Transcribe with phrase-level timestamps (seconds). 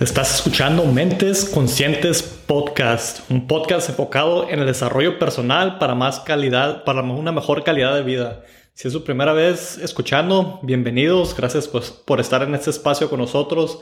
[0.00, 6.84] Estás escuchando Mentes Conscientes Podcast, un podcast enfocado en el desarrollo personal para más calidad,
[6.84, 8.44] para una mejor calidad de vida.
[8.74, 13.20] Si es su primera vez escuchando, bienvenidos, gracias pues, por estar en este espacio con
[13.20, 13.80] nosotros.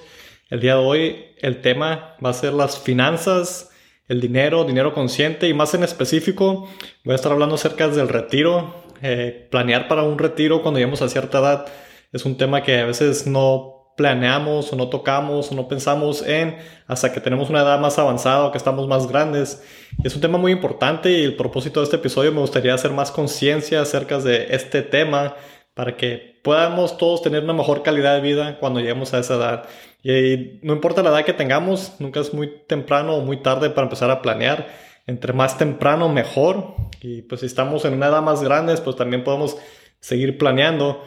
[0.51, 3.73] El día de hoy el tema va a ser las finanzas,
[4.07, 6.69] el dinero, dinero consciente y más en específico
[7.03, 11.09] voy a estar hablando acerca del retiro, eh, planear para un retiro cuando lleguemos a
[11.09, 11.67] cierta edad.
[12.13, 16.57] Es un tema que a veces no planeamos o no tocamos o no pensamos en
[16.87, 19.63] hasta que tenemos una edad más avanzada o que estamos más grandes.
[20.03, 23.11] es un tema muy importante y el propósito de este episodio me gustaría hacer más
[23.11, 25.35] conciencia acerca de este tema
[25.75, 29.69] para que podamos todos tener una mejor calidad de vida cuando lleguemos a esa edad.
[30.03, 33.87] Y no importa la edad que tengamos, nunca es muy temprano o muy tarde para
[33.87, 34.69] empezar a planear.
[35.07, 36.75] Entre más temprano, mejor.
[37.01, 39.57] Y pues si estamos en una edad más grande, pues también podemos
[40.01, 41.03] seguir planeando.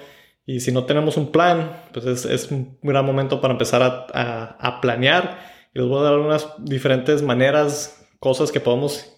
[0.50, 4.56] Y si no tenemos un plan, pues es, es un gran momento para empezar a,
[4.58, 5.40] a, planear.
[5.74, 9.14] Y les voy a dar unas diferentes maneras, cosas que podemos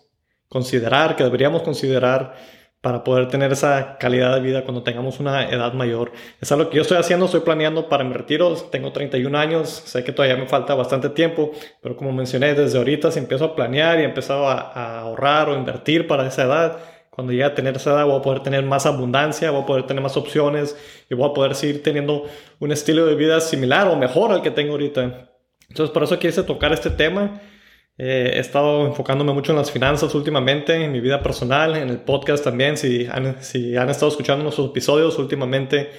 [0.48, 2.34] considerar, que deberíamos considerar
[2.81, 6.14] para poder tener esa calidad de vida cuando tengamos una edad mayor.
[6.42, 8.56] Es algo que yo estoy haciendo, estoy planeando para mi retiro.
[8.72, 11.52] Tengo 31 años, sé que todavía me falta bastante tiempo,
[11.84, 15.56] pero como mencioné, desde ahorita si empiezo a planear y empiezo a, a ahorrar o
[15.56, 16.80] invertir para esa edad,
[17.20, 19.86] cuando llegue a tener esa edad voy a poder tener más abundancia, voy a poder
[19.86, 20.78] tener más opciones
[21.09, 22.23] y voy a poder seguir teniendo
[22.59, 25.30] un estilo de vida similar o mejor al que tengo ahorita.
[25.67, 27.42] Entonces por eso quise tocar este tema.
[27.97, 31.97] Eh, he estado enfocándome mucho en las finanzas últimamente, en mi vida personal, en el
[31.97, 32.78] podcast también.
[32.78, 35.90] Si han, si han estado escuchando nuestros episodios últimamente,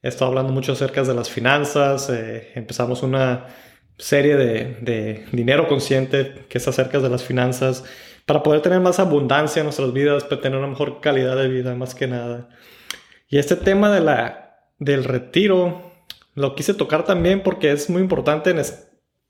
[0.00, 2.08] he estado hablando mucho acerca de las finanzas.
[2.08, 3.48] Eh, empezamos una
[3.98, 7.84] serie de, de dinero consciente que es acerca de las finanzas
[8.30, 11.74] para poder tener más abundancia en nuestras vidas, para tener una mejor calidad de vida,
[11.74, 12.48] más que nada.
[13.28, 15.90] Y este tema de la, del retiro
[16.36, 18.54] lo quise tocar también porque es muy importante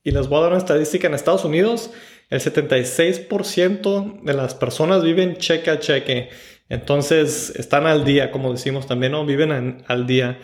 [0.05, 1.91] y les voy a dar una estadística en Estados Unidos.
[2.29, 6.29] El 76% de las personas viven cheque a cheque.
[6.69, 9.25] Entonces están al día, como decimos también, ¿no?
[9.25, 10.41] Viven al día.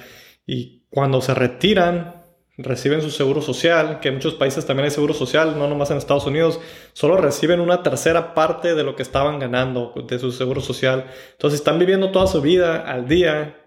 [0.47, 2.25] Y cuando se retiran,
[2.59, 5.99] reciben su seguro social, que en muchos países también hay seguro social, no nomás en
[5.99, 6.61] Estados Unidos,
[6.93, 11.06] solo reciben una tercera parte de lo que estaban ganando de su seguro social.
[11.33, 13.62] Entonces están viviendo toda su vida al día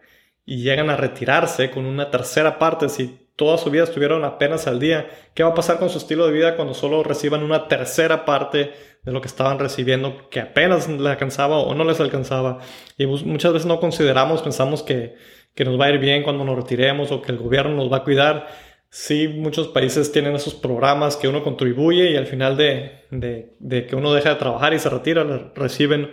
[0.45, 2.89] y llegan a retirarse con una tercera parte.
[2.89, 6.25] Si toda su vida estuvieron apenas al día, ¿qué va a pasar con su estilo
[6.25, 8.73] de vida cuando solo reciban una tercera parte
[9.03, 12.59] de lo que estaban recibiendo, que apenas les alcanzaba o no les alcanzaba?
[12.97, 15.15] Y muchas veces no consideramos, pensamos que,
[15.53, 17.97] que nos va a ir bien cuando nos retiremos o que el gobierno nos va
[17.97, 18.47] a cuidar
[18.89, 23.95] sí, muchos países tienen esos programas que uno contribuye y al final de, de, que
[23.95, 26.11] uno deja de trabajar y se retira, reciben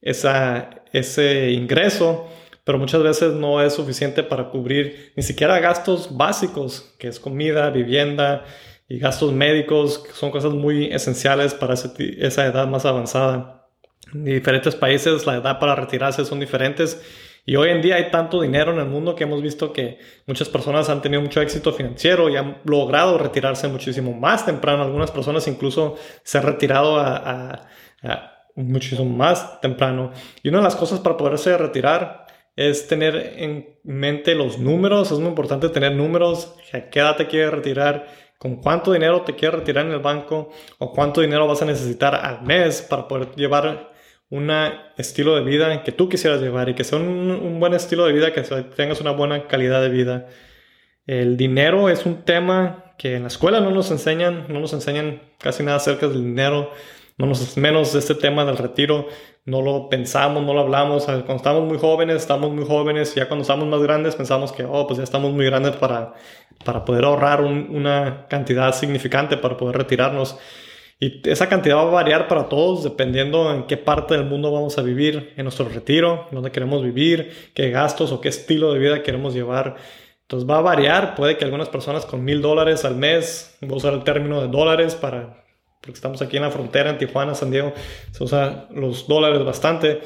[0.00, 2.28] esa, ese ingreso,
[2.64, 7.70] pero muchas veces no es suficiente para cubrir ni siquiera gastos básicos, que es comida,
[7.70, 8.44] vivienda
[8.88, 13.66] y gastos médicos, que son cosas muy esenciales para esa edad más avanzada.
[14.12, 17.02] En diferentes países la edad para retirarse son diferentes
[17.48, 20.50] y hoy en día hay tanto dinero en el mundo que hemos visto que muchas
[20.50, 24.82] personas han tenido mucho éxito financiero y han logrado retirarse muchísimo más temprano.
[24.82, 27.66] Algunas personas incluso se han retirado a,
[28.54, 30.12] muchísimo más temprano.
[30.42, 35.10] Y una de las cosas para poderse retirar es tener en mente los números.
[35.10, 36.54] Es muy importante tener números.
[36.74, 38.08] ¿A qué edad te quieres retirar?
[38.36, 40.50] ¿Con cuánto dinero te quieres retirar en el banco?
[40.76, 43.87] ¿O cuánto dinero vas a necesitar al mes para poder llevar
[44.30, 44.50] un
[44.96, 48.32] estilo de vida que tú quisieras llevar y que sea un, buen estilo de vida,
[48.32, 48.42] que
[48.76, 50.26] tengas una buena calidad de vida.
[51.06, 55.22] El dinero es un tema que en la escuela no nos enseñan, no nos enseñan
[55.38, 56.70] casi nada acerca del dinero,
[57.16, 59.08] no nos, menos de este tema del retiro,
[59.46, 61.04] no lo pensamos, no lo hablamos.
[61.06, 64.86] Cuando estamos muy jóvenes, estamos muy jóvenes, ya cuando estamos más grandes pensamos que, oh,
[64.86, 66.12] pues ya estamos muy grandes para,
[66.64, 70.38] para poder ahorrar una cantidad significante para poder retirarnos.
[71.00, 74.78] Y esa cantidad va a variar para todos dependiendo en qué parte del mundo vamos
[74.78, 79.02] a vivir en nuestro retiro, dónde queremos vivir, qué gastos o qué estilo de vida
[79.04, 79.76] queremos llevar.
[80.22, 83.76] Entonces va a variar, puede que algunas personas con mil dólares al mes, voy a
[83.76, 85.44] usar el término de dólares para,
[85.80, 87.72] porque estamos aquí en la frontera en Tijuana, San Diego,
[88.10, 90.00] se usa los dólares bastante.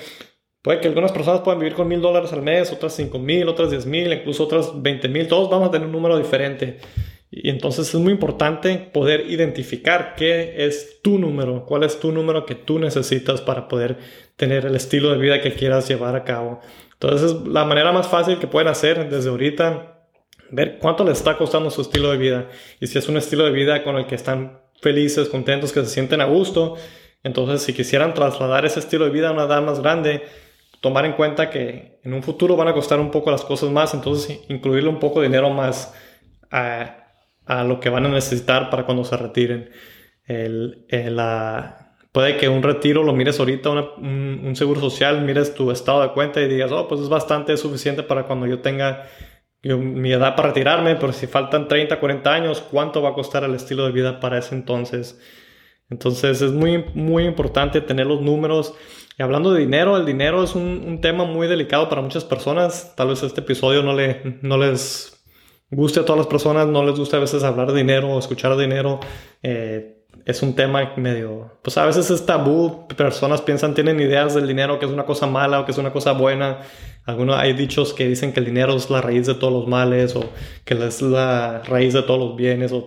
[0.61, 3.71] Puede que algunas personas puedan vivir con mil dólares al mes, otras cinco mil, otras
[3.71, 6.79] diez mil, incluso otras veinte mil, todos vamos a tener un número diferente.
[7.35, 12.45] Y entonces es muy importante poder identificar qué es tu número, cuál es tu número
[12.45, 13.97] que tú necesitas para poder
[14.37, 16.61] tener el estilo de vida que quieras llevar a cabo.
[16.93, 20.05] Entonces la manera más fácil que pueden hacer desde ahorita,
[20.51, 22.49] ver cuánto les está costando su estilo de vida
[22.81, 25.87] y si es un estilo de vida con el que están felices, contentos, que se
[25.87, 26.77] sienten a gusto.
[27.23, 30.23] Entonces si quisieran trasladar ese estilo de vida a una edad más grande,
[30.83, 33.95] tomar en cuenta que en un futuro van a costar un poco las cosas más,
[33.95, 35.95] entonces incluirle un poco de dinero más.
[37.47, 39.71] A lo que van a necesitar para cuando se retiren.
[40.25, 46.03] El, la, puede que un retiro lo mires ahorita, un, seguro social, mires tu estado
[46.03, 49.09] de cuenta y digas, oh, pues es bastante suficiente para cuando yo tenga
[49.65, 53.55] mi edad para retirarme, pero si faltan 30, 40 años, ¿cuánto va a costar el
[53.55, 55.21] estilo de vida para ese entonces?
[55.89, 58.75] Entonces es muy, muy importante tener los números.
[59.19, 62.95] Y hablando de dinero, el dinero es un, tema muy delicado para muchas personas.
[62.97, 65.22] Tal vez este episodio no, le, no les
[65.73, 68.57] guste a todas las personas, no les gusta a veces hablar de dinero o escuchar
[68.57, 69.01] dinero.
[69.43, 74.47] Eh, es un tema medio, pues a veces es tabú, personas piensan, tienen ideas del
[74.47, 76.59] dinero que es una cosa mala o que es una cosa buena.
[77.05, 80.15] Algunos hay dichos que dicen que el dinero es la raíz de todos los males
[80.15, 80.25] o
[80.65, 82.87] que es la raíz de todos los bienes o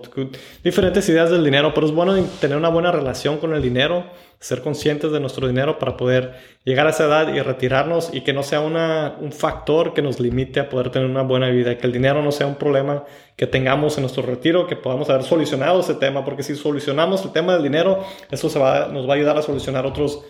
[0.64, 4.06] diferentes ideas del dinero, pero es bueno tener una buena relación con el dinero
[4.38, 6.34] ser conscientes de nuestro dinero para poder
[6.64, 10.20] llegar a esa edad y retirarnos y que no sea una, un factor que nos
[10.20, 13.04] limite a poder tener una buena vida, que el dinero no sea un problema
[13.36, 17.32] que tengamos en nuestro retiro, que podamos haber solucionado ese tema, porque si solucionamos el
[17.32, 20.22] tema del dinero, eso se va, nos va a ayudar a solucionar otros,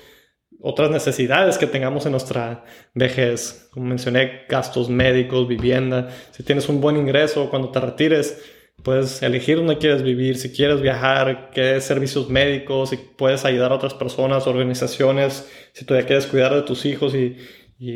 [0.61, 2.65] otras necesidades que tengamos en nuestra
[2.95, 3.69] vejez.
[3.73, 6.09] Como mencioné, gastos médicos, vivienda.
[6.31, 8.43] Si tienes un buen ingreso cuando te retires,
[8.87, 13.75] Puedes elegir dónde quieres vivir, si quieres viajar, qué servicios médicos, si puedes ayudar a
[13.75, 17.37] otras personas, organizaciones, si todavía quieres cuidar de tus hijos y,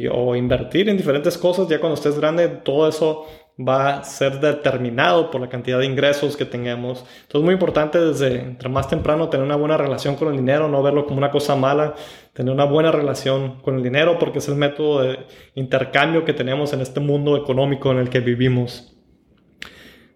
[0.09, 3.25] o invertir en diferentes cosas, ya cuando estés grande, todo eso
[3.57, 7.05] va a ser determinado por la cantidad de ingresos que tengamos.
[7.23, 10.83] Entonces es muy importante desde más temprano tener una buena relación con el dinero, no
[10.83, 11.95] verlo como una cosa mala,
[12.33, 15.21] tener una buena relación con el dinero porque es el método de
[15.55, 18.97] intercambio que tenemos en este mundo económico en el que vivimos.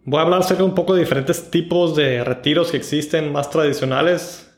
[0.06, 3.48] Voy a hablar acerca de un poco de diferentes tipos de retiros que existen más
[3.48, 4.54] tradicionales.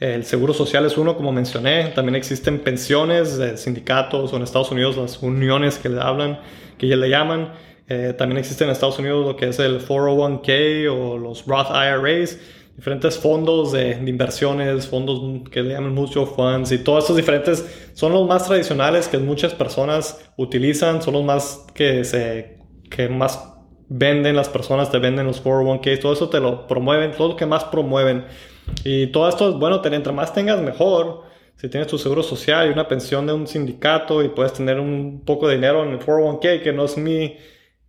[0.00, 1.92] El seguro social es uno, como mencioné.
[1.94, 6.40] También existen pensiones de sindicatos o en Estados Unidos las uniones que le hablan,
[6.78, 7.52] que ya le llaman.
[7.88, 12.38] Eh, también existen en Estados Unidos lo que es el 401k o los Roth IRAs,
[12.74, 18.12] diferentes fondos de, inversiones, fondos que le llaman mutual funds y todos estos diferentes son
[18.12, 22.58] los más tradicionales que muchas personas utilizan, son los más que se
[22.90, 23.51] que más
[23.94, 27.46] venden las personas, te venden los 401k, todo eso te lo promueven, todo lo que
[27.46, 28.24] más promueven.
[28.84, 31.24] Y todo esto es bueno, tener, entre más tengas mejor.
[31.56, 35.22] Si tienes tu seguro social y una pensión de un sindicato y puedes tener un
[35.24, 37.36] poco de dinero en el 401k, que no es mi,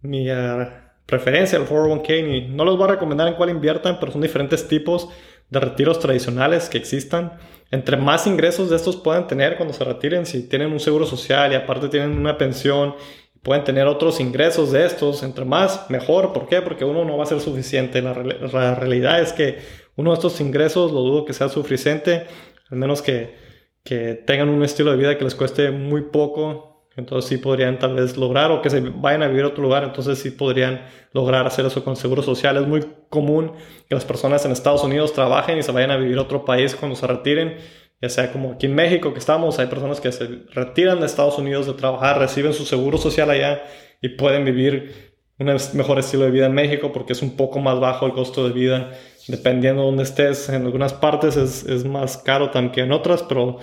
[0.02, 0.68] mi uh,
[1.06, 4.68] preferencia el 401k, ni, no les voy a recomendar en cuál inviertan, pero son diferentes
[4.68, 5.10] tipos
[5.50, 7.34] de retiros tradicionales que existan.
[7.72, 11.52] Entre más ingresos de estos puedan tener cuando se retiren, si tienen un seguro social
[11.52, 12.96] y aparte tienen una pensión
[13.44, 16.34] pueden tener otros ingresos de estos, entre más, mejor.
[16.34, 16.62] ¿Por qué?
[16.62, 18.02] Porque uno no va a ser suficiente.
[18.02, 19.60] La, realidad es que
[19.96, 22.26] uno de estos ingresos, lo dudo que sea suficiente,
[22.72, 23.36] al menos que,
[23.84, 26.88] que tengan un estilo de vida que les cueste muy poco.
[26.96, 29.84] Entonces sí podrían tal vez lograr o que se vayan a vivir a otro lugar,
[29.84, 32.56] entonces sí podrían lograr hacer eso con seguro social.
[32.58, 33.54] Es muy común
[33.90, 36.76] que las personas en Estados Unidos trabajen y se vayan a vivir a otro país
[36.76, 37.58] cuando se retiren
[38.04, 41.38] ya sea como aquí en México que estamos, hay personas que se retiran de Estados
[41.38, 43.64] Unidos de trabajar, reciben su seguro social allá
[44.02, 47.80] y pueden vivir un mejor estilo de vida en México porque es un poco más
[47.80, 48.92] bajo el costo de vida.
[49.30, 53.24] Dependiendo de dónde estés, en algunas partes es, es más caro también que en otras,
[53.24, 53.60] pero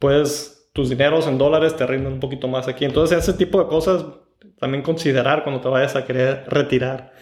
[0.00, 2.84] puedes, tus dineros en dólares te rinden un poquito más aquí.
[2.84, 4.04] Entonces ese tipo de cosas
[4.58, 7.12] también considerar cuando te vayas a querer retirar.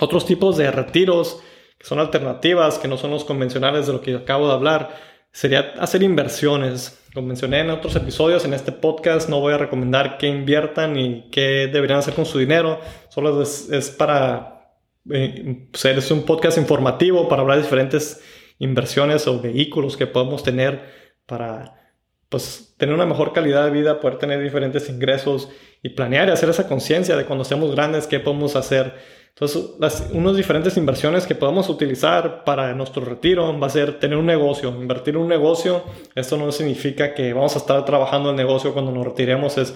[0.00, 1.42] Otros tipos de retiros
[1.76, 5.74] que son alternativas, que no son los convencionales de lo que acabo de hablar sería
[5.78, 6.98] hacer inversiones.
[7.12, 11.30] Como mencioné en otros episodios, en este podcast no voy a recomendar qué inviertan y
[11.30, 12.80] qué deberían hacer con su dinero.
[13.08, 14.76] Solo es, para
[15.10, 18.22] eh, pues, un podcast informativo para hablar de diferentes
[18.58, 21.82] inversiones o vehículos que podemos tener para
[22.28, 25.48] pues, tener una mejor calidad de vida, poder tener diferentes ingresos
[25.82, 28.94] y planear y hacer esa conciencia de cuando seamos grandes qué podemos hacer
[29.34, 34.18] entonces, las, unas diferentes inversiones que podemos utilizar para nuestro retiro va a ser tener
[34.18, 35.84] un negocio, invertir en un negocio.
[36.14, 39.74] Esto no significa que vamos a estar trabajando el negocio cuando nos retiremos, es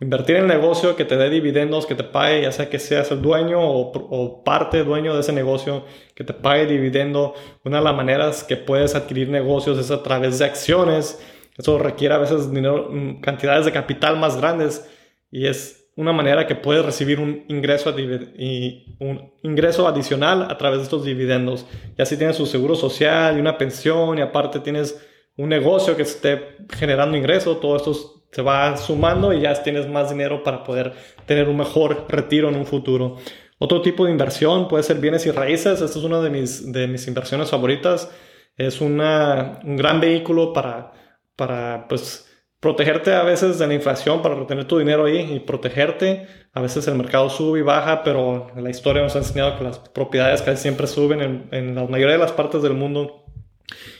[0.00, 3.10] invertir en el negocio que te dé dividendos, que te pague, ya sea que seas
[3.10, 5.84] el dueño o, o, parte dueño de ese negocio,
[6.14, 7.34] que te pague dividendo.
[7.62, 11.22] Una de las maneras que puedes adquirir negocios es a través de acciones.
[11.58, 14.88] Eso requiere a veces dinero, mm, cantidades de capital más grandes
[15.30, 20.78] y es una manera que puedes recibir un ingreso, y un ingreso adicional a través
[20.78, 21.66] de estos dividendos.
[21.96, 25.00] Y así tienes su seguro social y una pensión y aparte tienes
[25.36, 30.10] un negocio que esté generando ingresos, todo esto se va sumando y ya tienes más
[30.10, 30.92] dinero para poder
[31.26, 33.16] tener un mejor retiro en un futuro.
[33.58, 35.80] Otro tipo de inversión puede ser bienes y raíces.
[35.80, 38.10] Esta es una de mis, de mis inversiones favoritas.
[38.56, 40.92] Es una, un gran vehículo para,
[41.36, 42.23] para pues,
[42.64, 46.26] protegerte a veces de la inflación para retener tu dinero ahí y protegerte.
[46.54, 49.78] A veces el mercado sube y baja, pero la historia nos ha enseñado que las
[49.78, 53.26] propiedades casi siempre suben en, la mayoría de las partes del mundo.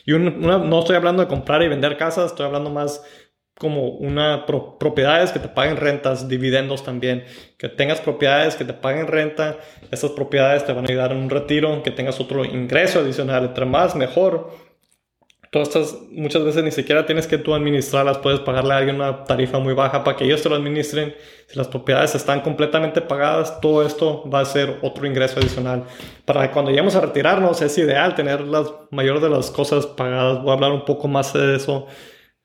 [0.06, 3.02] Y no estoy hablando de comprar y vender casas, estoy hablando más
[3.58, 7.24] como una propiedades que te paguen rentas, dividendos también,
[7.58, 9.58] que tengas propiedades que te paguen renta,
[9.90, 13.66] esas propiedades te van a ayudar en un retiro, que tengas otro ingreso adicional, entre
[13.66, 14.50] más mejor.
[15.54, 19.22] Todas estas muchas veces ni siquiera tienes que tú administrarlas, puedes pagarle a alguien una
[19.22, 21.14] tarifa muy baja para que ellos te lo administren.
[21.46, 25.84] Si las propiedades están completamente pagadas, todo esto va a ser otro ingreso adicional.
[26.24, 30.42] Para cuando lleguemos a retirarnos es ideal tener las mayores de las cosas pagadas.
[30.42, 31.86] Voy a hablar un poco más de eso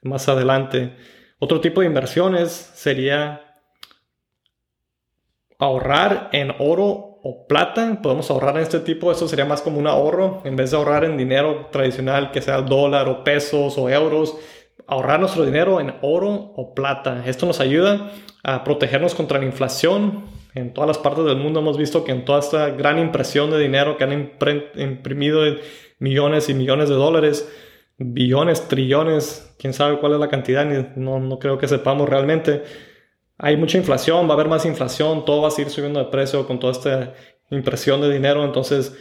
[0.04, 0.96] más adelante.
[1.39, 3.42] Otro tipo de inversiones sería
[5.58, 8.00] ahorrar en oro o plata.
[8.02, 11.04] Podemos ahorrar en este tipo, eso sería más como un ahorro, en vez de ahorrar
[11.04, 14.38] en dinero tradicional, que sea dólar o pesos o euros,
[14.88, 17.24] ahorrar nuestro dinero en oro o plata.
[17.26, 18.12] Esto nos ayuda
[18.44, 20.26] a protegernos contra la inflación.
[20.56, 23.60] En todas las partes del mundo hemos visto que en toda esta gran impresión de
[23.60, 24.32] dinero que han
[24.76, 25.42] imprimido
[26.00, 27.48] millones y millones de dólares,
[27.98, 32.64] billones, trillones, quién sabe cuál es la cantidad, no, no creo que sepamos realmente.
[33.39, 36.46] Hay mucha inflación, va a haber más inflación, todo va a seguir subiendo de precio
[36.46, 37.13] con toda esta
[37.50, 38.96] impresión de dinero, entonces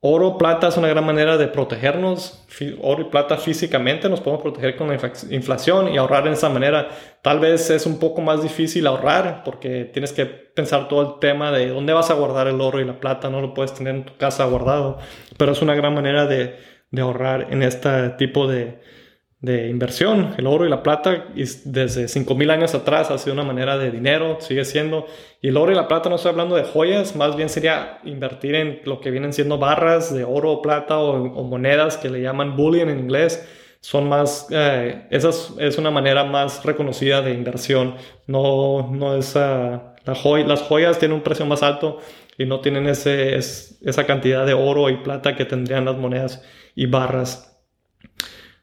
[0.00, 2.44] oro, plata es una gran manera de protegernos,
[2.80, 4.98] oro y plata físicamente nos podemos proteger con la
[5.30, 6.88] inflación y ahorrar en esa manera.
[7.22, 11.52] Tal vez es un poco más difícil ahorrar porque tienes que pensar todo el tema
[11.52, 14.04] de dónde vas a guardar el oro y la plata, no lo puedes tener en
[14.04, 14.98] tu casa guardado,
[15.36, 18.80] pero es una gran manera de de ahorrar en este tipo de,
[19.40, 20.34] de inversión.
[20.36, 24.38] El oro y la plata desde 5.000 años atrás ha sido una manera de dinero,
[24.40, 25.06] sigue siendo.
[25.40, 28.54] Y el oro y la plata no estoy hablando de joyas, más bien sería invertir
[28.56, 32.56] en lo que vienen siendo barras de oro o plata o, monedas que le llaman
[32.56, 33.46] bullion en inglés.
[33.80, 37.94] Son más, eh, esa es, una manera más reconocida de inversión.
[38.26, 42.00] No, no es, uh, la las joyas tienen un precio más alto
[42.36, 46.42] y no tienen ese, esa cantidad de oro y plata que tendrían las monedas
[46.74, 47.47] y barras.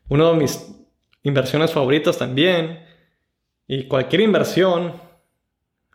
[0.10, 0.76] Una de mis
[1.24, 2.86] inversiones favoritas también,
[3.68, 4.94] y cualquier inversión,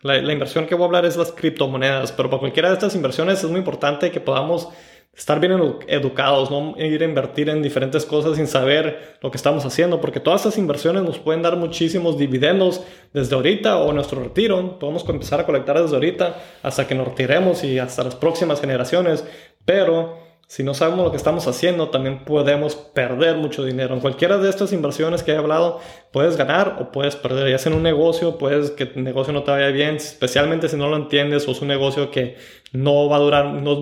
[0.03, 3.45] la, inversión que voy a hablar es las criptomonedas, pero para cualquiera de estas inversiones
[3.45, 4.69] es muy importante que podamos
[5.13, 5.53] estar bien
[5.87, 10.21] educados, no ir a invertir en diferentes cosas sin saber lo que estamos haciendo, porque
[10.21, 14.79] todas estas inversiones nos pueden dar muchísimos dividendos desde ahorita o nuestro retiro.
[14.79, 19.25] Podemos empezar a colectar desde ahorita hasta que nos retiremos y hasta las próximas generaciones,
[19.65, 23.95] pero si no sabemos lo que estamos haciendo, también podemos perder mucho dinero.
[23.95, 25.79] En cualquiera de estas inversiones que he hablado,
[26.11, 27.49] puedes ganar o puedes perder.
[27.49, 30.77] Ya sea en un negocio, puedes que el negocio no te vaya bien, especialmente si
[30.77, 32.37] no lo entiendes o es un negocio que
[32.73, 33.79] no va a durar, no es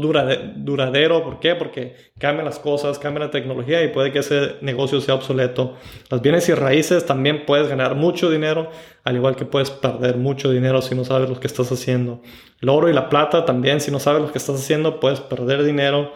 [0.57, 1.25] duradero.
[1.25, 1.55] ¿Por qué?
[1.55, 5.79] Porque cambian las cosas, cambia la tecnología y puede que ese negocio sea obsoleto.
[6.11, 8.69] Las bienes y raíces también puedes ganar mucho dinero,
[9.05, 12.21] al igual que puedes perder mucho dinero si no sabes lo que estás haciendo.
[12.61, 15.65] El oro y la plata también, si no sabes lo que estás haciendo, puedes perder
[15.65, 16.13] dinero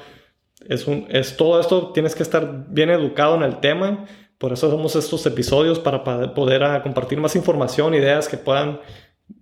[0.68, 4.06] es, un, es todo esto, tienes que estar bien educado en el tema.
[4.38, 6.02] Por eso hacemos estos episodios para
[6.34, 8.80] poder ah, compartir más información, ideas que puedan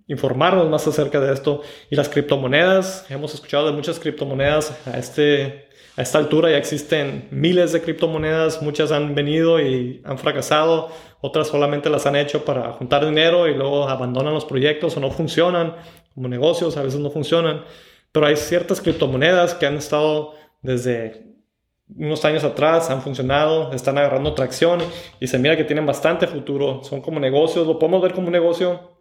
[0.07, 1.61] informarnos más acerca de esto.
[1.89, 7.27] Y las criptomonedas, hemos escuchado de muchas criptomonedas a, este, a esta altura ya existen
[7.31, 10.89] miles de criptomonedas, muchas han venido y han fracasado,
[11.21, 15.11] otras solamente las han hecho para juntar dinero y luego abandonan los proyectos o no
[15.11, 15.75] funcionan
[16.13, 17.63] como negocios, a veces no funcionan.
[18.11, 21.31] Pero hay ciertas criptomonedas que han estado desde
[21.95, 24.79] unos años atrás han funcionado, están agarrando tracción
[25.19, 26.83] y se mira que tienen bastante futuro.
[26.83, 28.91] Son como negocios, lo podemos ver como un negocio.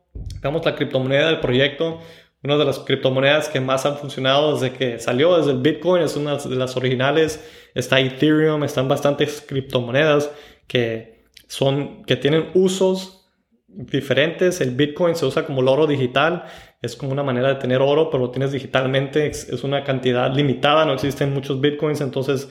[0.43, 2.01] Veamos la criptomoneda del proyecto,
[2.43, 6.17] una de las criptomonedas que más han funcionado desde que salió, desde el Bitcoin, es
[6.17, 7.45] una de las originales.
[7.75, 10.31] Está Ethereum, están bastantes criptomonedas
[10.67, 13.29] que son, que tienen usos
[13.69, 14.61] diferentes.
[14.61, 16.45] El Bitcoin se usa como el oro digital
[16.83, 20.85] es como una manera de tener oro, pero lo tienes digitalmente, es, una cantidad limitada,
[20.85, 22.49] no existen muchos bitcoins, entonces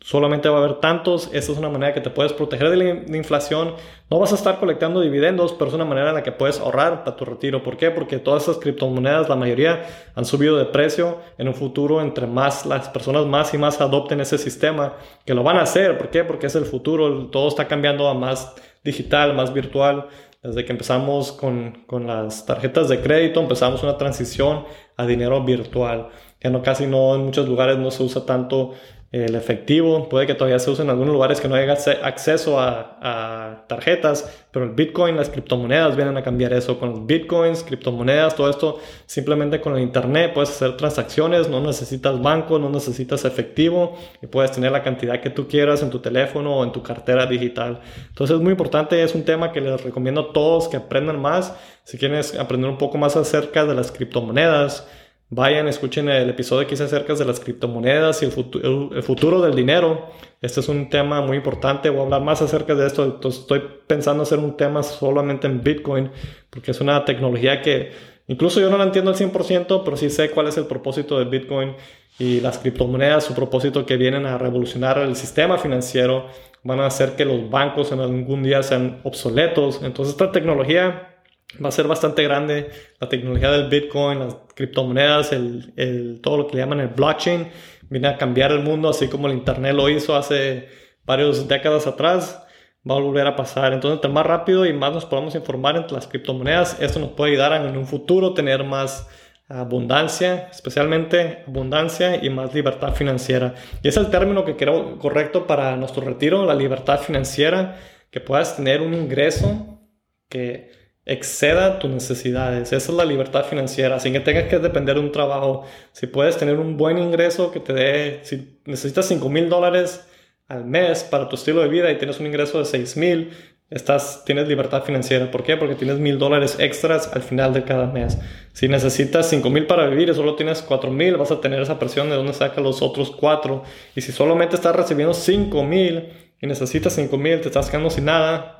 [0.00, 3.16] solamente va a haber tantos, esa es una manera que te puedes proteger de la,
[3.16, 3.74] inflación,
[4.10, 7.04] no vas a estar colectando dividendos, pero es una manera en la que puedes ahorrar
[7.04, 7.62] para tu retiro.
[7.62, 7.90] ¿Por qué?
[7.90, 12.64] Porque todas esas criptomonedas, la mayoría han subido de precio en un futuro, entre más
[12.64, 14.94] las personas más y más adopten ese sistema,
[15.26, 16.24] que lo van a hacer, ¿por qué?
[16.24, 18.54] Porque es el futuro, todo está cambiando a más
[18.84, 20.06] digital, más virtual.
[20.42, 24.64] Desde que empezamos con, con, las tarjetas de crédito, empezamos una transición
[24.96, 26.10] a dinero virtual.
[26.40, 28.74] Ya no casi no, en muchos lugares no se usa tanto
[29.10, 31.72] el efectivo, puede que todavía se use en algunos lugares que no haya
[32.02, 36.78] acceso a, tarjetas, pero el Bitcoin, las criptomonedas vienen a cambiar eso.
[36.78, 42.20] Con los Bitcoins, criptomonedas, todo esto, simplemente con el Internet puedes hacer transacciones, no necesitas
[42.20, 46.58] banco, no necesitas efectivo y puedes tener la cantidad que tú quieras en tu teléfono
[46.58, 47.80] o en tu cartera digital.
[48.08, 51.54] Entonces es muy importante, es un tema que les recomiendo a todos que aprendan más.
[51.84, 54.86] Si quieren aprender un poco más acerca de las criptomonedas,
[55.30, 60.06] Vayan, escuchen el episodio que hice acerca de las criptomonedas y el futuro, del dinero.
[60.40, 61.90] Este es un tema muy importante.
[61.90, 63.04] Voy a hablar más acerca de esto.
[63.04, 66.10] Entonces, estoy pensando hacer un tema solamente en Bitcoin,
[66.48, 67.90] porque es una tecnología que
[68.26, 71.26] incluso yo no la entiendo al 100%, pero sí sé cuál es el propósito de
[71.26, 71.74] Bitcoin
[72.18, 76.26] y las criptomonedas, su propósito que vienen a revolucionar el sistema financiero,
[76.62, 79.82] van a hacer que los bancos en algún día sean obsoletos.
[79.82, 81.16] Entonces, esta tecnología
[81.62, 82.70] va a ser bastante grande.
[82.98, 87.48] La tecnología del Bitcoin, las criptomonedas, el, todo lo que le llaman el blockchain,
[87.88, 90.68] viene a cambiar el mundo, así como el Internet lo hizo hace
[91.04, 92.42] varias décadas atrás.
[92.88, 93.72] Va a volver a pasar.
[93.72, 97.32] Entonces, entre más rápido y más nos podamos informar entre las criptomonedas, esto nos puede
[97.32, 99.06] ayudar a en un futuro tener más
[99.48, 103.54] abundancia, especialmente abundancia y más libertad financiera.
[103.82, 107.76] Y es el término que creo correcto para nuestro retiro, la libertad financiera,
[108.10, 109.80] que puedas tener un ingreso
[110.28, 110.77] que
[111.08, 112.72] exceda tus necesidades.
[112.72, 115.64] Esa es la libertad financiera, sin que tengas que depender de un trabajo.
[115.92, 120.06] Si puedes tener un buen ingreso que te dé, si necesitas 5 mil dólares
[120.48, 123.30] al mes para tu estilo de vida y tienes un ingreso de 6 mil,
[123.70, 125.30] estás, tienes libertad financiera.
[125.30, 125.56] ¿Por qué?
[125.56, 128.18] Porque tienes mil dólares extras al final de cada mes.
[128.52, 131.78] Si necesitas 5 mil para vivir y solo tienes 4 mil, vas a tener esa
[131.78, 133.62] presión de dónde saca los otros 4.
[133.96, 138.04] Y si solamente estás recibiendo 5 mil y necesitas 5 mil, te estás quedando sin
[138.04, 138.57] nada,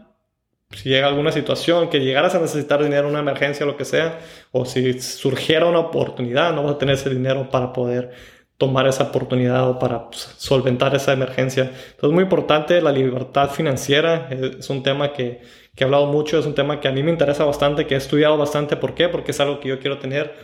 [0.70, 4.20] si llega alguna situación que llegaras a necesitar dinero, una emergencia lo que sea,
[4.52, 8.10] o si surgiera una oportunidad, no vas a tener ese dinero para poder
[8.58, 11.64] tomar esa oportunidad o para pues, solventar esa emergencia.
[11.64, 14.28] Entonces, es muy importante la libertad financiera.
[14.30, 15.40] Es un tema que,
[15.74, 17.98] que he hablado mucho, es un tema que a mí me interesa bastante, que he
[17.98, 18.76] estudiado bastante.
[18.76, 19.08] ¿Por qué?
[19.08, 20.34] Porque es algo que yo quiero tener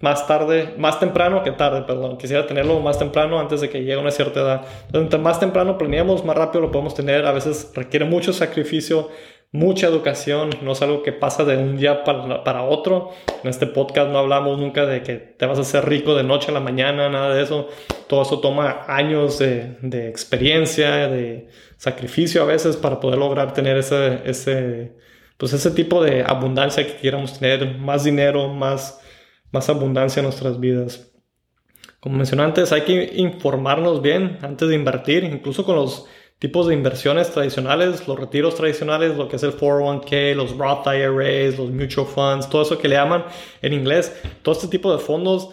[0.00, 2.18] más tarde, más temprano que tarde, perdón.
[2.18, 4.66] Quisiera tenerlo más temprano antes de que llegue a una cierta edad.
[4.86, 7.26] Entonces, más temprano planeamos, más rápido lo podemos tener.
[7.26, 9.08] A veces requiere mucho sacrificio,
[9.56, 13.12] mucha educación, no es algo que pasa de un día para, otro.
[13.42, 16.50] En este podcast no hablamos nunca de que te vas a hacer rico de noche
[16.50, 17.68] a la mañana, nada de eso.
[18.06, 23.78] Todo eso toma años de, de experiencia, de sacrificio a veces para poder lograr tener
[23.78, 24.92] ese, ese,
[25.38, 29.00] pues ese tipo de abundancia que quieramos tener, más dinero, más,
[29.52, 31.12] más abundancia en nuestras vidas.
[31.98, 36.06] Como mencioné antes, hay que informarnos bien antes de invertir, incluso con los
[36.38, 41.58] tipos de inversiones tradicionales, los retiros tradicionales, lo que es el 401k, los Roth IRAs,
[41.58, 43.24] los mutual funds, todo eso que le llaman
[43.62, 45.50] en inglés, todo este tipo de fondos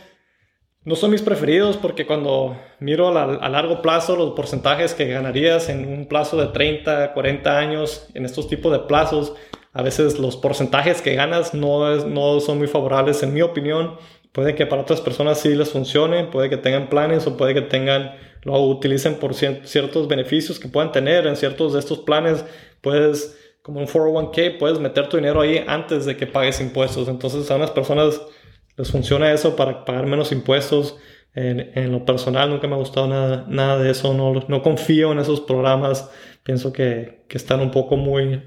[0.85, 5.87] no son mis preferidos porque cuando miro a, largo plazo los porcentajes que ganarías en
[5.87, 9.33] un plazo de 30, 40 años, en estos tipos de plazos,
[9.71, 13.95] a veces los porcentajes que ganas no, no son muy favorables en mi opinión.
[14.33, 17.61] Puede que para otras personas sí les funcione, puede que tengan planes o puede que
[17.61, 22.43] tengan lo utilicen por ciertos beneficios que puedan tener en ciertos de estos planes.
[22.81, 27.07] Puedes, como un 401k, puedes meter tu dinero ahí antes de que pagues impuestos.
[27.07, 28.21] Entonces a unas personas
[28.75, 30.97] les funciona eso para pagar menos impuestos.
[31.35, 34.13] En, en lo personal nunca me ha gustado nada, nada de eso.
[34.13, 36.09] No, no confío en esos programas.
[36.43, 38.43] Pienso que, que están un poco muy...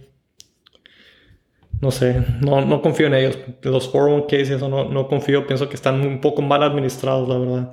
[1.81, 3.39] No sé, no, no confío en ellos.
[3.63, 5.47] Los 401ks y eso no, no confío.
[5.47, 7.73] Pienso que están un poco mal administrados, la verdad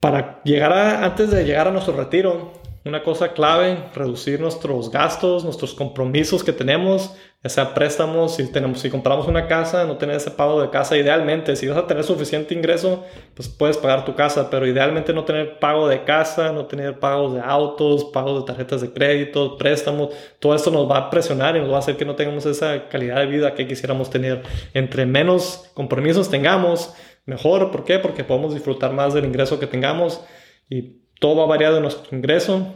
[0.00, 2.52] para llegar a, antes de llegar a nuestro retiro,
[2.84, 8.80] una cosa clave, reducir nuestros gastos, nuestros compromisos que tenemos, ya sea préstamos, si, tenemos,
[8.80, 12.02] si compramos una casa, no tener ese pago de casa, idealmente, si vas a tener
[12.02, 16.66] suficiente ingreso, pues puedes pagar tu casa, pero idealmente no tener pago de casa, no
[16.66, 21.10] tener pagos de autos, pagos de tarjetas de crédito, préstamos, todo esto nos va a
[21.10, 24.08] presionar y nos va a hacer que no tengamos esa calidad de vida que quisiéramos
[24.08, 24.42] tener.
[24.72, 26.94] Entre menos compromisos tengamos,
[27.28, 27.70] mejor.
[27.70, 27.98] ¿Por qué?
[27.98, 30.20] Porque podemos disfrutar más del ingreso que tengamos
[30.68, 32.74] y todo va variado de nuestro ingreso.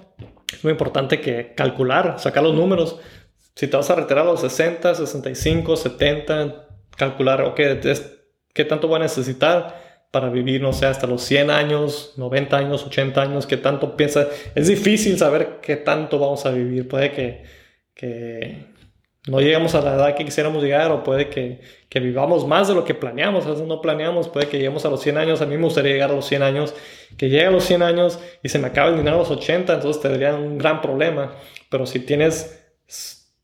[0.53, 3.01] Es muy importante que calcular, sacar los números.
[3.57, 7.61] Si te vas a retirar a los 60, 65, 70, calcular, ok,
[8.53, 12.87] ¿qué tanto voy a necesitar para vivir, no sé, hasta los 100 años, 90 años,
[12.87, 13.47] 80 años?
[13.47, 14.29] ¿Qué tanto piensa?
[14.55, 16.87] Es difícil saber qué tanto vamos a vivir.
[16.87, 17.45] Puede que,
[17.95, 18.67] que
[19.29, 21.61] no lleguemos a la edad que quisiéramos llegar o puede que,
[21.93, 24.89] que vivamos más de lo que planeamos, a veces no planeamos, puede que lleguemos a
[24.89, 26.75] los 100 años, a mí me gustaría llegar a los 100 años,
[27.19, 29.75] que llegue a los 100 años y se me acabe el dinero a los 80,
[29.75, 31.35] entonces tendría un gran problema,
[31.69, 32.65] pero si tienes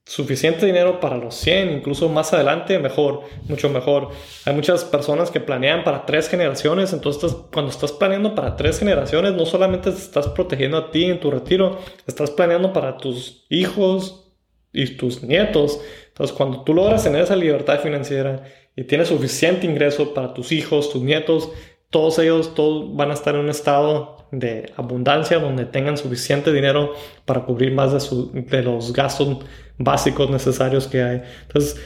[0.07, 4.13] suficiente dinero para los 100, incluso más adelante, mejor, mucho mejor.
[4.47, 9.35] Hay muchas personas que planean para tres generaciones, entonces cuando estás planeando para tres generaciones,
[9.35, 14.28] no solamente estás protegiendo a ti en tu retiro, estás planeando para tus hijos
[14.73, 15.81] y tus nietos.
[16.09, 18.45] Entonces cuando tú logras tener esa libertad financiera
[18.77, 21.51] y tienes suficiente ingreso para tus hijos, tus nietos,
[21.91, 26.93] todos ellos todos van a estar en un estado de abundancia donde tengan suficiente dinero
[27.25, 29.39] para cubrir más de, su, de los gastos
[29.79, 31.23] básicos necesarios que hay.
[31.43, 31.81] Entonces,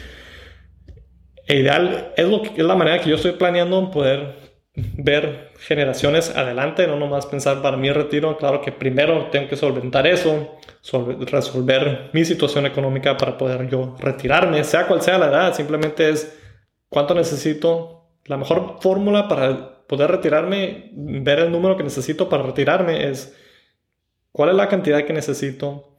[1.49, 6.97] ideal es, lo es la manera que yo estoy planeando poder ver generaciones adelante, no
[6.97, 8.37] nomás pensar para mi retiro.
[8.39, 10.59] Claro que primero tengo que solventar eso,
[11.31, 16.39] resolver mi situación económica para poder yo retirarme, sea cual sea la edad, simplemente es
[16.89, 17.99] cuánto necesito.
[18.25, 23.37] La mejor fórmula para poder retirarme, ver el número que necesito para retirarme es
[24.31, 25.99] cuál es la cantidad que necesito,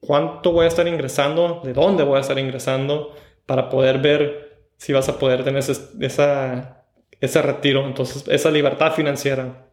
[0.00, 3.14] cuánto voy a estar ingresando, de dónde voy a estar ingresando,
[3.46, 5.62] para poder ver si vas a poder tener
[6.00, 6.77] esa,
[7.20, 9.66] ese retiro, entonces esa libertad financiera.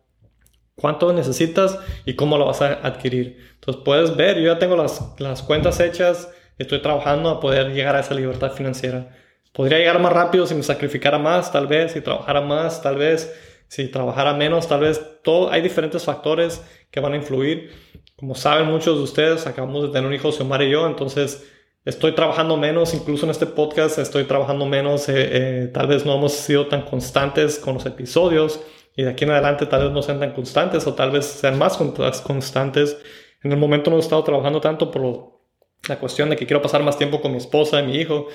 [0.75, 3.37] ¿Cuánto necesitas y cómo lo vas a adquirir?
[3.55, 7.95] Entonces puedes ver, yo ya tengo las, las cuentas hechas, estoy trabajando a poder llegar
[7.95, 9.09] a esa libertad financiera.
[9.53, 13.33] Podría llegar más rápido si me sacrificara más, tal vez, si trabajara más, tal vez,
[13.69, 15.01] si trabajara menos, tal vez.
[15.23, 17.71] Todo, hay diferentes factores que van a influir.
[18.17, 21.49] Como saben muchos de ustedes, acabamos de tener un hijo, Xiomara y yo, entonces
[21.85, 26.15] estoy trabajando menos, incluso en este podcast estoy trabajando menos, eh, eh, tal vez no
[26.15, 28.59] hemos sido tan constantes con los episodios
[28.95, 31.57] y de aquí en adelante tal vez no sean tan constantes o tal vez sean
[31.57, 32.97] más constantes.
[33.43, 35.39] En el momento no he estado trabajando tanto por
[35.87, 38.27] la cuestión de que quiero pasar más tiempo con mi esposa y mi hijo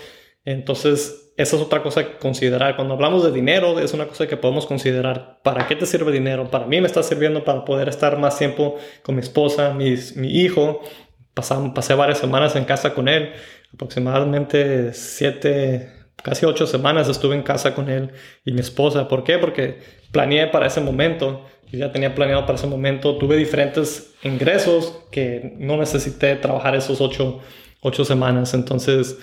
[0.44, 2.76] entonces, esa es otra cosa que considerar.
[2.76, 5.40] Cuando hablamos de dinero, es una cosa que podemos considerar.
[5.42, 6.50] ¿Para qué te sirve dinero?
[6.50, 10.28] Para mí me está sirviendo para poder estar más tiempo con mi esposa, mi, mi
[10.28, 10.80] hijo.
[11.34, 13.32] Pasé varias semanas en casa con él,
[13.72, 18.10] aproximadamente siete, casi ocho semanas estuve en casa con él
[18.44, 19.08] y mi esposa.
[19.08, 19.38] ¿Por qué?
[19.38, 19.78] Porque
[20.12, 21.46] planeé para ese momento.
[21.72, 23.16] Ya tenía planeado para ese momento.
[23.16, 27.40] Tuve diferentes ingresos que no necesité trabajar esos ocho,
[27.80, 28.54] ocho semanas.
[28.54, 29.18] Entonces,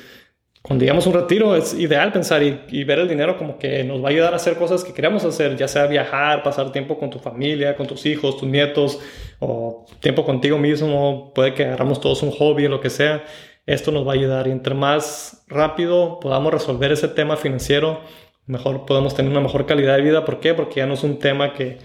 [0.61, 4.03] cuando llegamos a un retiro es ideal pensar y, ver el dinero como que nos
[4.03, 7.09] va a ayudar a hacer cosas que queremos hacer, ya sea viajar, pasar tiempo con
[7.09, 8.99] tu familia, con tus hijos, tus nietos,
[9.39, 13.23] o tiempo contigo mismo, puede que agarramos todos un hobby, lo que sea.
[13.65, 18.01] Esto nos va a ayudar y entre más rápido podamos resolver ese tema financiero,
[18.45, 20.25] mejor podemos tener una mejor calidad de vida.
[20.25, 20.53] ¿Por qué?
[20.53, 21.77] Porque ya no es un tema que,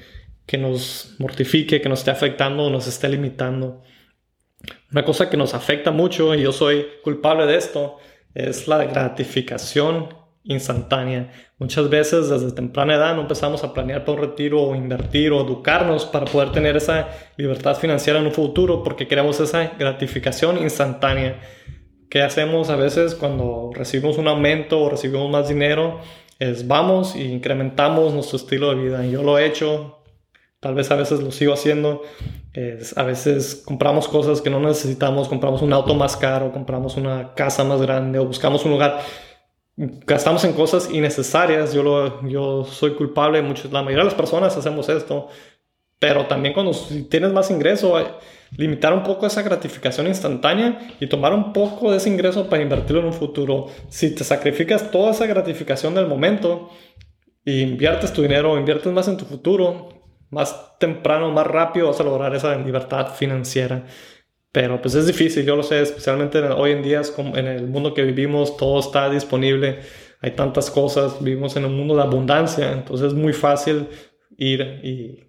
[0.47, 3.83] que nos mortifique, que nos esté afectando o nos esté limitando.
[4.91, 7.99] Una cosa que nos afecta mucho, y yo soy culpable de esto,
[8.35, 11.31] es la gratificación instantánea.
[11.59, 15.41] Muchas veces desde temprana edad no empezamos a planear para un retiro o invertir o
[15.41, 21.41] educarnos para poder tener esa libertad financiera en un futuro porque queremos esa gratificación instantánea.
[22.11, 26.01] ¿Qué hacemos a veces cuando recibimos un aumento o recibimos más dinero?
[26.39, 29.07] Es vamos e incrementamos nuestro estilo de vida.
[29.07, 30.02] Yo lo he hecho,
[30.63, 32.01] tal vez a veces lo sigo haciendo
[32.97, 37.65] a veces compramos cosas que no necesitamos, compramos un auto más caro, compramos una casa
[37.65, 39.01] más grande o buscamos un lugar.
[39.75, 41.73] Gastamos en cosas innecesarias.
[41.73, 43.41] Yo, lo, yo soy culpable.
[43.41, 45.29] Muchos, la mayoría de las personas hacemos esto.
[45.99, 46.73] Pero también cuando
[47.09, 47.95] tienes más ingreso,
[48.57, 53.01] limitar un poco esa gratificación instantánea y tomar un poco de ese ingreso para invertirlo
[53.01, 53.69] en un futuro.
[53.89, 56.69] Si te sacrificas toda esa gratificación del momento
[57.47, 60.02] y inviertes tu dinero, inviertes más en tu futuro,
[60.33, 63.85] más temprano, más rápido vas a lograr esa libertad financiera.
[64.51, 68.03] Pero pues es difícil, yo lo sé, especialmente hoy en día, en el mundo que
[68.03, 69.81] vivimos, todo está disponible,
[70.21, 73.89] hay tantas cosas, vivimos en un mundo de abundancia, entonces es muy fácil
[74.37, 75.21] ir y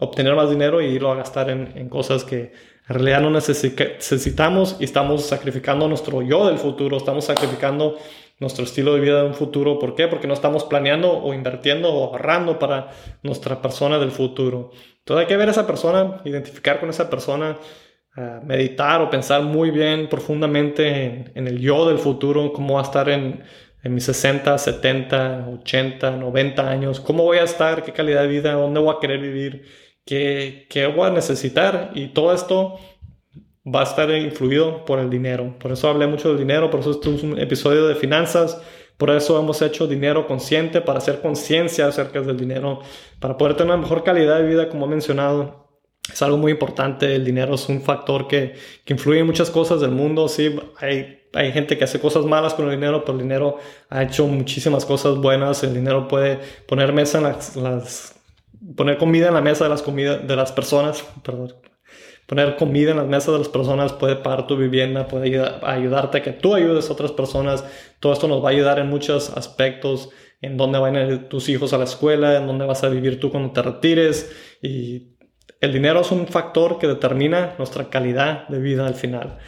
[0.00, 2.52] obtener más dinero y irlo a gastar en, en cosas que
[2.88, 7.98] en realidad no necesitamos y estamos sacrificando nuestro yo del futuro, estamos sacrificando
[8.40, 9.78] nuestro estilo de vida de un futuro.
[9.78, 10.08] ¿Por qué?
[10.08, 12.90] Porque no estamos planeando o invirtiendo o ahorrando para
[13.22, 14.70] nuestra persona del futuro.
[14.98, 17.58] Entonces hay que ver a esa persona, identificar con esa persona,
[18.16, 22.84] eh, meditar o pensar muy bien, profundamente en, el yo del futuro, cómo va a
[22.84, 23.42] estar en,
[23.82, 28.52] en mis 60, 70, 80, 90 años, cómo voy a estar, qué calidad de vida,
[28.52, 29.64] dónde voy a querer vivir,
[30.04, 31.90] qué, qué voy a necesitar.
[31.94, 32.78] Y todo esto
[33.74, 35.54] va a estar influido por el dinero.
[35.58, 38.60] Por eso hablé mucho del dinero, por eso este es un episodio de finanzas.
[38.96, 42.80] Por eso hemos hecho dinero consciente, para hacer conciencia acerca del dinero,
[43.20, 45.68] para poder tener una mejor calidad de vida, como he mencionado.
[46.12, 48.54] Es algo muy importante, el dinero es un factor que,
[48.84, 50.26] que influye en muchas cosas del mundo.
[50.28, 54.02] Sí, hay, hay gente que hace cosas malas con el dinero, pero el dinero ha
[54.02, 55.62] hecho muchísimas cosas buenas.
[55.62, 58.18] El dinero puede poner mesa en las, las
[58.76, 61.54] poner comida en la mesa de las, comidas de las personas, perdón,
[62.28, 66.22] poner comida en las mesas de las personas, puede pagar tu vivienda, puede ayudarte a
[66.22, 67.64] que tú ayudes a otras personas.
[68.00, 70.10] Todo esto nos va a ayudar en muchos aspectos,
[70.42, 73.18] en dónde van a ir tus hijos a la escuela, en dónde vas a vivir
[73.18, 74.30] tú cuando te retires.
[74.60, 75.14] Y
[75.62, 79.38] el dinero es un factor que determina nuestra calidad de vida al final.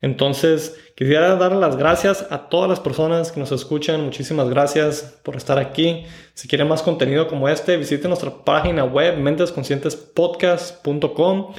[0.00, 4.02] Entonces, quisiera dar las gracias a todas las personas que nos escuchan.
[4.02, 6.06] Muchísimas gracias por estar aquí.
[6.32, 11.52] Si quieren más contenido como este, visiten nuestra página web mentesconscientespodcast.com.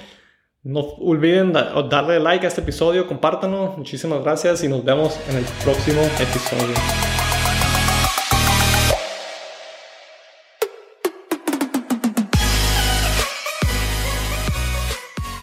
[0.65, 3.73] No olviden darle like a este episodio, compártanlo.
[3.75, 6.73] Muchísimas gracias y nos vemos en el próximo episodio.